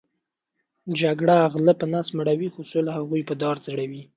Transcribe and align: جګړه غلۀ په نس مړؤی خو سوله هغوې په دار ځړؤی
جګړه 0.99 1.37
غلۀ 1.53 1.73
په 1.79 1.85
نس 1.93 2.07
مړؤی 2.17 2.49
خو 2.53 2.61
سوله 2.71 2.91
هغوې 2.97 3.21
په 3.29 3.33
دار 3.41 3.55
ځړؤی 3.65 4.01